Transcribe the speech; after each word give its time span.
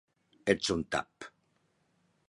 Ets 0.53 0.71
un 0.75 0.81
tap! 0.97 1.29